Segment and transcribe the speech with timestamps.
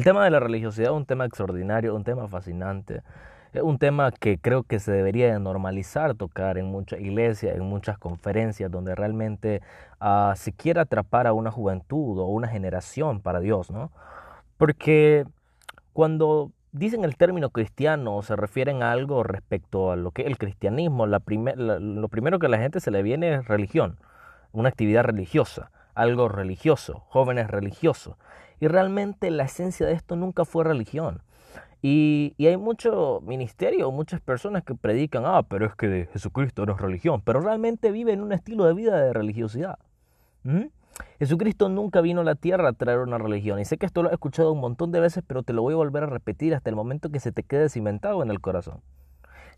[0.00, 3.02] El tema de la religiosidad es un tema extraordinario, un tema fascinante,
[3.52, 7.64] es un tema que creo que se debería de normalizar tocar en muchas iglesias, en
[7.64, 9.60] muchas conferencias, donde realmente
[10.00, 13.90] uh, se quiera atrapar a una juventud o una generación para Dios, ¿no?
[14.56, 15.26] Porque
[15.92, 21.06] cuando dicen el término cristiano se refieren a algo respecto a lo que el cristianismo,
[21.06, 23.98] la lo primero que a la gente se le viene es religión,
[24.52, 28.16] una actividad religiosa, algo religioso, jóvenes religiosos.
[28.60, 31.22] Y realmente la esencia de esto nunca fue religión.
[31.82, 36.74] Y, y, hay mucho ministerio, muchas personas que predican, ah, pero es que Jesucristo no
[36.74, 39.78] es religión, pero realmente viven un estilo de vida de religiosidad.
[40.42, 40.66] ¿Mm?
[41.18, 43.60] Jesucristo nunca vino a la tierra a traer una religión.
[43.60, 45.74] Y sé que esto lo he escuchado un montón de veces, pero te lo voy
[45.74, 48.80] a volver a repetir hasta el momento que se te quede cimentado en el corazón.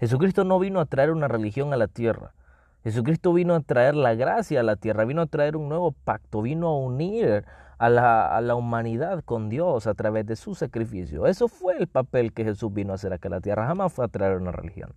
[0.00, 2.34] Jesucristo no vino a traer una religión a la tierra.
[2.82, 6.42] Jesucristo vino a traer la gracia a la tierra, vino a traer un nuevo pacto,
[6.42, 7.44] vino a unir
[7.78, 11.26] a la, a la, humanidad con Dios a través de su sacrificio.
[11.26, 14.04] Eso fue el papel que Jesús vino a hacer acá a la tierra, jamás fue
[14.04, 14.92] a traer una religión.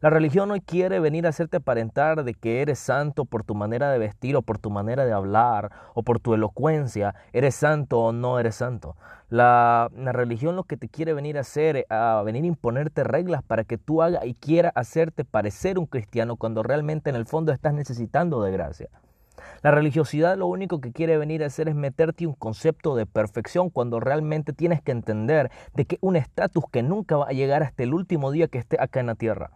[0.00, 3.90] La religión hoy quiere venir a hacerte aparentar de que eres santo por tu manera
[3.90, 7.14] de vestir o por tu manera de hablar o por tu elocuencia.
[7.32, 8.96] Eres santo o no eres santo.
[9.28, 13.64] La, religión lo que te quiere venir a hacer, a venir a imponerte reglas para
[13.64, 17.74] que tú hagas y quiera hacerte parecer un cristiano cuando realmente en el fondo estás
[17.74, 18.88] necesitando de gracia.
[19.62, 23.70] La religiosidad lo único que quiere venir a hacer es meterte un concepto de perfección
[23.70, 27.82] cuando realmente tienes que entender de que un estatus que nunca va a llegar hasta
[27.82, 29.50] el último día que esté acá en la tierra.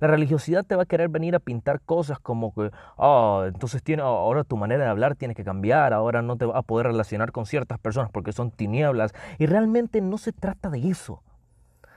[0.00, 4.02] La religiosidad te va a querer venir a pintar cosas como que, oh, entonces tiene,
[4.02, 7.32] ahora tu manera de hablar tiene que cambiar, ahora no te vas a poder relacionar
[7.32, 9.12] con ciertas personas porque son tinieblas.
[9.38, 11.22] Y realmente no se trata de eso.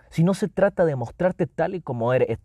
[0.09, 2.38] Si no se trata de mostrarte tal y como eres, eh,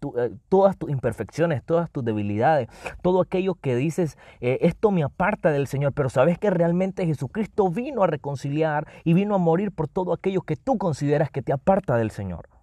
[0.49, 2.69] todas tus imperfecciones, todas tus debilidades,
[3.01, 7.71] todo aquello que dices, eh, esto me aparta del Señor, pero sabes que realmente Jesucristo
[7.71, 11.53] vino a reconciliar y vino a morir por todo aquello que tú consideras que te
[11.53, 12.54] aparta del Señor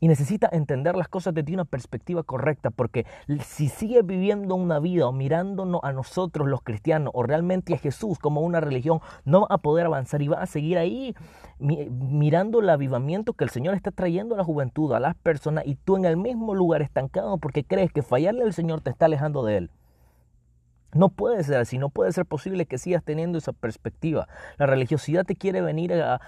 [0.00, 3.06] y necesita entender las cosas desde una perspectiva correcta, porque
[3.44, 8.18] si sigue viviendo una vida o mirándonos a nosotros los cristianos o realmente a Jesús
[8.18, 11.14] como una religión, no va a poder avanzar y va a seguir ahí
[11.58, 15.74] mirando el avivamiento que el Señor está trayendo a la juventud, a las personas, y
[15.74, 19.44] tú en el mismo lugar estancado porque crees que fallarle al Señor te está alejando
[19.44, 19.70] de Él.
[21.00, 24.28] No puede ser así, no puede ser posible que sigas teniendo esa perspectiva.
[24.58, 26.20] La religiosidad te quiere venir a,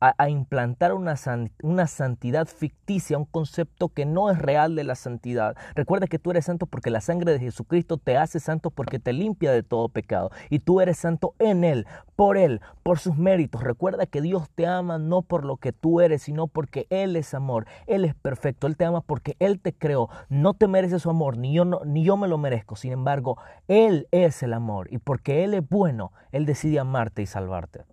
[0.00, 1.14] a, implantar una,
[1.62, 5.54] una, santidad ficticia, un concepto que no es real de la santidad.
[5.76, 9.12] Recuerda que tú eres santo porque la sangre de Jesucristo te hace santo porque te
[9.12, 10.32] limpia de todo pecado.
[10.50, 13.62] Y tú eres santo en Él, por Él, por sus méritos.
[13.62, 17.32] Recuerda que Dios te ama no por lo que tú eres, sino porque Él es
[17.32, 17.66] amor.
[17.86, 18.66] Él es perfecto.
[18.66, 20.08] Él te ama porque Él te creó.
[20.28, 22.74] No te merece su amor, ni yo, no, ni yo me lo merezco.
[22.74, 23.38] Sin embargo,
[23.86, 27.84] él es el amor y porque Él es bueno, Él decide amarte y salvarte.